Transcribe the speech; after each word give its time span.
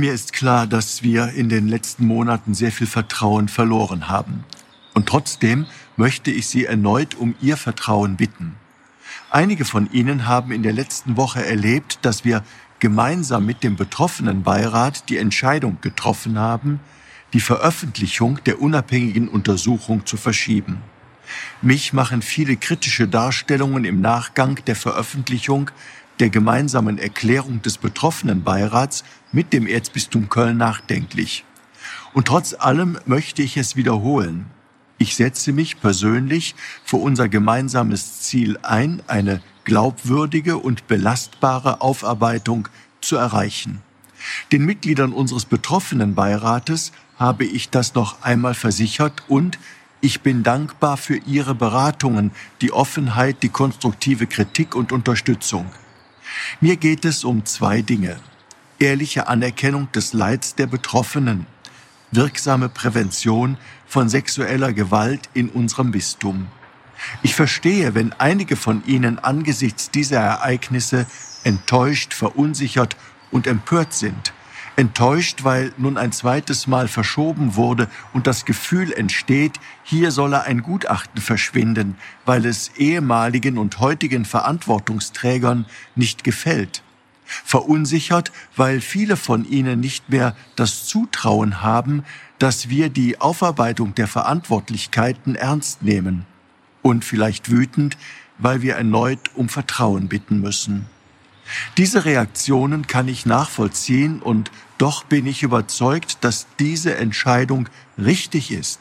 Mir 0.00 0.14
ist 0.14 0.32
klar, 0.32 0.66
dass 0.66 1.02
wir 1.02 1.34
in 1.34 1.50
den 1.50 1.68
letzten 1.68 2.06
Monaten 2.06 2.54
sehr 2.54 2.72
viel 2.72 2.86
Vertrauen 2.86 3.48
verloren 3.48 4.08
haben. 4.08 4.44
Und 4.94 5.06
trotzdem 5.06 5.66
möchte 5.98 6.30
ich 6.30 6.46
Sie 6.46 6.64
erneut 6.64 7.16
um 7.16 7.34
Ihr 7.42 7.58
Vertrauen 7.58 8.16
bitten. 8.16 8.54
Einige 9.28 9.66
von 9.66 9.92
Ihnen 9.92 10.26
haben 10.26 10.52
in 10.52 10.62
der 10.62 10.72
letzten 10.72 11.18
Woche 11.18 11.44
erlebt, 11.44 11.98
dass 12.00 12.24
wir 12.24 12.42
gemeinsam 12.78 13.44
mit 13.44 13.62
dem 13.62 13.76
betroffenen 13.76 14.42
Beirat 14.42 15.10
die 15.10 15.18
Entscheidung 15.18 15.76
getroffen 15.82 16.38
haben, 16.38 16.80
die 17.34 17.40
Veröffentlichung 17.40 18.42
der 18.46 18.62
unabhängigen 18.62 19.28
Untersuchung 19.28 20.06
zu 20.06 20.16
verschieben. 20.16 20.78
Mich 21.60 21.92
machen 21.92 22.22
viele 22.22 22.56
kritische 22.56 23.06
Darstellungen 23.06 23.84
im 23.84 24.00
Nachgang 24.00 24.64
der 24.66 24.76
Veröffentlichung 24.76 25.70
der 26.20 26.30
gemeinsamen 26.30 26.98
Erklärung 26.98 27.62
des 27.62 27.78
betroffenen 27.78 28.42
Beirats 28.42 29.04
mit 29.32 29.52
dem 29.52 29.66
Erzbistum 29.66 30.28
Köln 30.28 30.58
nachdenklich. 30.58 31.44
Und 32.12 32.28
trotz 32.28 32.54
allem 32.54 32.98
möchte 33.06 33.42
ich 33.42 33.56
es 33.56 33.76
wiederholen. 33.76 34.46
Ich 34.98 35.16
setze 35.16 35.52
mich 35.52 35.80
persönlich 35.80 36.54
für 36.84 36.98
unser 36.98 37.28
gemeinsames 37.28 38.20
Ziel 38.20 38.58
ein, 38.62 39.02
eine 39.06 39.40
glaubwürdige 39.64 40.58
und 40.58 40.88
belastbare 40.88 41.80
Aufarbeitung 41.80 42.68
zu 43.00 43.16
erreichen. 43.16 43.80
Den 44.52 44.66
Mitgliedern 44.66 45.14
unseres 45.14 45.46
betroffenen 45.46 46.14
Beirates 46.14 46.92
habe 47.16 47.44
ich 47.44 47.70
das 47.70 47.94
noch 47.94 48.22
einmal 48.22 48.54
versichert 48.54 49.22
und 49.28 49.58
ich 50.02 50.20
bin 50.20 50.42
dankbar 50.42 50.96
für 50.96 51.16
Ihre 51.16 51.54
Beratungen, 51.54 52.30
die 52.60 52.72
Offenheit, 52.72 53.42
die 53.42 53.48
konstruktive 53.50 54.26
Kritik 54.26 54.74
und 54.74 54.92
Unterstützung. 54.92 55.70
Mir 56.60 56.76
geht 56.76 57.04
es 57.04 57.24
um 57.24 57.44
zwei 57.44 57.82
Dinge. 57.82 58.18
Ehrliche 58.78 59.28
Anerkennung 59.28 59.90
des 59.92 60.12
Leids 60.12 60.54
der 60.54 60.66
Betroffenen, 60.66 61.46
wirksame 62.12 62.68
Prävention 62.68 63.58
von 63.86 64.08
sexueller 64.08 64.72
Gewalt 64.72 65.28
in 65.34 65.48
unserem 65.48 65.90
Bistum. 65.90 66.48
Ich 67.22 67.34
verstehe, 67.34 67.94
wenn 67.94 68.12
einige 68.14 68.56
von 68.56 68.82
Ihnen 68.86 69.18
angesichts 69.18 69.90
dieser 69.90 70.20
Ereignisse 70.20 71.06
enttäuscht, 71.44 72.14
verunsichert 72.14 72.96
und 73.30 73.46
empört 73.46 73.92
sind. 73.92 74.32
Enttäuscht, 74.80 75.44
weil 75.44 75.74
nun 75.76 75.98
ein 75.98 76.10
zweites 76.10 76.66
Mal 76.66 76.88
verschoben 76.88 77.54
wurde 77.54 77.86
und 78.14 78.26
das 78.26 78.46
Gefühl 78.46 78.94
entsteht, 78.94 79.60
hier 79.82 80.10
solle 80.10 80.44
ein 80.44 80.62
Gutachten 80.62 81.20
verschwinden, 81.20 81.98
weil 82.24 82.46
es 82.46 82.70
ehemaligen 82.78 83.58
und 83.58 83.78
heutigen 83.78 84.24
Verantwortungsträgern 84.24 85.66
nicht 85.96 86.24
gefällt. 86.24 86.82
Verunsichert, 87.26 88.32
weil 88.56 88.80
viele 88.80 89.18
von 89.18 89.44
ihnen 89.44 89.80
nicht 89.80 90.08
mehr 90.08 90.34
das 90.56 90.86
Zutrauen 90.86 91.60
haben, 91.60 92.02
dass 92.38 92.70
wir 92.70 92.88
die 92.88 93.20
Aufarbeitung 93.20 93.94
der 93.94 94.08
Verantwortlichkeiten 94.08 95.34
ernst 95.34 95.82
nehmen. 95.82 96.24
Und 96.80 97.04
vielleicht 97.04 97.50
wütend, 97.50 97.98
weil 98.38 98.62
wir 98.62 98.76
erneut 98.76 99.28
um 99.34 99.50
Vertrauen 99.50 100.08
bitten 100.08 100.40
müssen. 100.40 100.86
Diese 101.76 102.04
Reaktionen 102.04 102.86
kann 102.86 103.08
ich 103.08 103.26
nachvollziehen 103.26 104.20
und 104.20 104.50
doch 104.78 105.04
bin 105.04 105.26
ich 105.26 105.42
überzeugt, 105.42 106.18
dass 106.22 106.46
diese 106.58 106.96
Entscheidung 106.96 107.68
richtig 107.98 108.50
ist. 108.50 108.80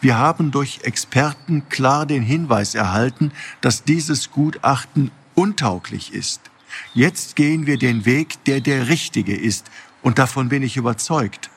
Wir 0.00 0.18
haben 0.18 0.50
durch 0.50 0.80
Experten 0.82 1.68
klar 1.68 2.06
den 2.06 2.22
Hinweis 2.22 2.74
erhalten, 2.74 3.32
dass 3.60 3.84
dieses 3.84 4.30
Gutachten 4.30 5.10
untauglich 5.34 6.12
ist. 6.12 6.40
Jetzt 6.94 7.36
gehen 7.36 7.66
wir 7.66 7.78
den 7.78 8.04
Weg, 8.04 8.44
der 8.44 8.60
der 8.60 8.88
richtige 8.88 9.36
ist, 9.36 9.70
und 10.02 10.18
davon 10.18 10.48
bin 10.48 10.62
ich 10.62 10.76
überzeugt. 10.76 11.50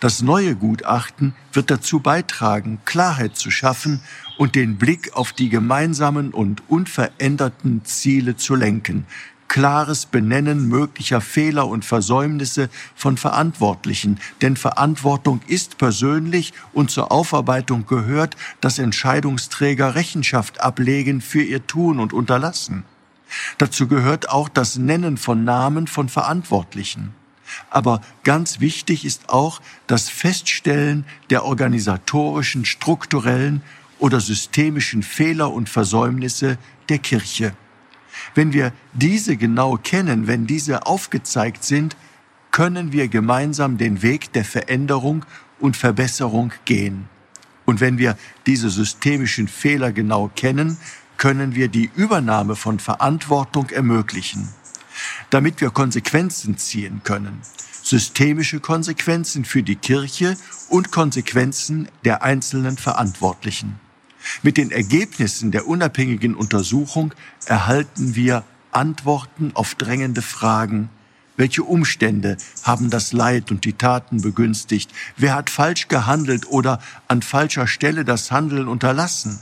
Das 0.00 0.22
neue 0.22 0.54
Gutachten 0.54 1.34
wird 1.52 1.70
dazu 1.70 2.00
beitragen, 2.00 2.80
Klarheit 2.84 3.36
zu 3.36 3.50
schaffen 3.50 4.00
und 4.36 4.54
den 4.54 4.76
Blick 4.76 5.14
auf 5.14 5.32
die 5.32 5.48
gemeinsamen 5.48 6.32
und 6.32 6.62
unveränderten 6.68 7.84
Ziele 7.84 8.36
zu 8.36 8.54
lenken, 8.54 9.06
klares 9.48 10.06
Benennen 10.06 10.68
möglicher 10.68 11.20
Fehler 11.20 11.66
und 11.66 11.84
Versäumnisse 11.84 12.68
von 12.94 13.16
Verantwortlichen. 13.16 14.20
Denn 14.42 14.56
Verantwortung 14.56 15.40
ist 15.46 15.78
persönlich 15.78 16.52
und 16.72 16.90
zur 16.90 17.10
Aufarbeitung 17.10 17.86
gehört, 17.86 18.36
dass 18.60 18.78
Entscheidungsträger 18.78 19.94
Rechenschaft 19.94 20.60
ablegen 20.60 21.20
für 21.20 21.42
ihr 21.42 21.66
Tun 21.66 21.98
und 21.98 22.12
Unterlassen. 22.12 22.84
Dazu 23.58 23.88
gehört 23.88 24.30
auch 24.30 24.48
das 24.48 24.76
Nennen 24.76 25.16
von 25.16 25.44
Namen 25.44 25.86
von 25.86 26.08
Verantwortlichen. 26.08 27.14
Aber 27.70 28.00
ganz 28.24 28.60
wichtig 28.60 29.04
ist 29.04 29.30
auch 29.30 29.60
das 29.86 30.08
Feststellen 30.08 31.04
der 31.30 31.44
organisatorischen, 31.44 32.64
strukturellen 32.64 33.62
oder 33.98 34.20
systemischen 34.20 35.02
Fehler 35.02 35.52
und 35.52 35.68
Versäumnisse 35.68 36.58
der 36.88 36.98
Kirche. 36.98 37.54
Wenn 38.34 38.52
wir 38.52 38.72
diese 38.92 39.36
genau 39.36 39.76
kennen, 39.76 40.26
wenn 40.26 40.46
diese 40.46 40.86
aufgezeigt 40.86 41.64
sind, 41.64 41.96
können 42.50 42.92
wir 42.92 43.08
gemeinsam 43.08 43.78
den 43.78 44.02
Weg 44.02 44.32
der 44.32 44.44
Veränderung 44.44 45.24
und 45.60 45.76
Verbesserung 45.76 46.52
gehen. 46.64 47.08
Und 47.64 47.80
wenn 47.80 47.98
wir 47.98 48.16
diese 48.46 48.70
systemischen 48.70 49.48
Fehler 49.48 49.92
genau 49.92 50.30
kennen, 50.34 50.78
können 51.18 51.54
wir 51.54 51.68
die 51.68 51.90
Übernahme 51.96 52.56
von 52.56 52.78
Verantwortung 52.78 53.68
ermöglichen, 53.70 54.48
damit 55.30 55.60
wir 55.60 55.70
Konsequenzen 55.70 56.56
ziehen 56.56 57.02
können. 57.04 57.40
Systemische 57.82 58.60
Konsequenzen 58.60 59.44
für 59.44 59.62
die 59.62 59.76
Kirche 59.76 60.36
und 60.68 60.90
Konsequenzen 60.92 61.88
der 62.04 62.22
einzelnen 62.22 62.76
Verantwortlichen. 62.78 63.78
Mit 64.42 64.56
den 64.56 64.70
Ergebnissen 64.70 65.50
der 65.50 65.66
unabhängigen 65.66 66.34
Untersuchung 66.34 67.14
erhalten 67.46 68.14
wir 68.14 68.44
Antworten 68.72 69.52
auf 69.54 69.74
drängende 69.74 70.22
Fragen. 70.22 70.90
Welche 71.36 71.62
Umstände 71.62 72.36
haben 72.64 72.90
das 72.90 73.12
Leid 73.12 73.50
und 73.50 73.64
die 73.64 73.74
Taten 73.74 74.22
begünstigt? 74.22 74.90
Wer 75.16 75.34
hat 75.34 75.50
falsch 75.50 75.88
gehandelt 75.88 76.48
oder 76.48 76.80
an 77.06 77.22
falscher 77.22 77.66
Stelle 77.66 78.04
das 78.04 78.30
Handeln 78.32 78.66
unterlassen? 78.66 79.38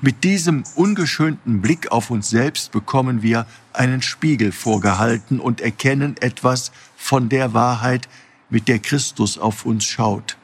Mit 0.00 0.24
diesem 0.24 0.64
ungeschönten 0.74 1.60
Blick 1.60 1.92
auf 1.92 2.10
uns 2.10 2.30
selbst 2.30 2.72
bekommen 2.72 3.22
wir 3.22 3.46
einen 3.72 4.02
Spiegel 4.02 4.52
vorgehalten 4.52 5.40
und 5.40 5.60
erkennen 5.60 6.16
etwas 6.20 6.72
von 6.96 7.28
der 7.28 7.54
Wahrheit, 7.54 8.08
mit 8.50 8.68
der 8.68 8.78
Christus 8.78 9.38
auf 9.38 9.64
uns 9.64 9.84
schaut. 9.84 10.36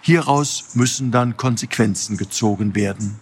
Hieraus 0.00 0.74
müssen 0.74 1.10
dann 1.10 1.36
Konsequenzen 1.36 2.16
gezogen 2.16 2.74
werden. 2.74 3.20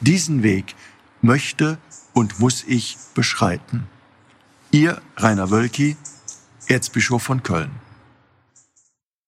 Diesen 0.00 0.42
Weg 0.42 0.74
möchte 1.22 1.78
und 2.12 2.40
muss 2.40 2.64
ich 2.64 2.96
beschreiten. 3.14 3.86
Ihr 4.70 5.00
Rainer 5.16 5.50
Wölki, 5.50 5.96
Erzbischof 6.66 7.22
von 7.22 7.42
Köln. 7.42 7.70